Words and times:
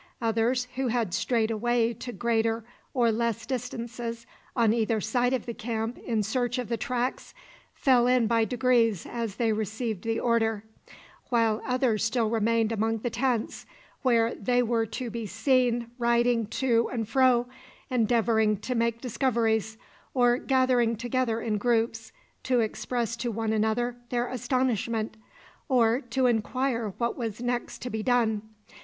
Others, 0.19 0.67
who 0.77 0.87
had 0.87 1.13
strayed 1.13 1.51
away 1.51 1.93
to 1.93 2.11
greater 2.11 2.65
or 2.91 3.11
less 3.11 3.45
distances 3.45 4.25
on 4.55 4.73
either 4.73 4.99
side 4.99 5.31
of 5.31 5.45
the 5.45 5.53
camp 5.53 5.99
in 5.99 6.23
search 6.23 6.57
of 6.57 6.69
the 6.69 6.75
tracks, 6.75 7.35
fell 7.75 8.07
in 8.07 8.25
by 8.25 8.43
degrees 8.43 9.05
as 9.05 9.35
they 9.35 9.53
received 9.53 10.01
the 10.03 10.19
order, 10.19 10.63
while 11.29 11.61
others 11.67 12.03
still 12.03 12.31
remained 12.31 12.71
among 12.71 12.97
the 12.97 13.11
tents, 13.11 13.67
where 14.01 14.33
they 14.33 14.63
were 14.63 14.87
to 14.87 15.11
be 15.11 15.27
seen 15.27 15.91
riding 15.99 16.47
to 16.47 16.89
and 16.91 17.07
fro, 17.07 17.45
endeavoring 17.91 18.57
to 18.57 18.73
make 18.73 19.01
discoveries, 19.01 19.77
or 20.15 20.39
gathering 20.39 20.95
together 20.95 21.39
in 21.41 21.59
groups 21.59 22.11
to 22.41 22.59
express 22.59 23.15
to 23.15 23.29
one 23.29 23.53
another 23.53 23.97
their 24.09 24.27
astonishment, 24.29 25.15
or 25.69 26.01
to 26.01 26.25
inquire 26.25 26.89
what 26.97 27.15
was 27.15 27.39
next 27.39 27.83
to 27.83 27.91
be 27.91 28.01
done. 28.01 28.41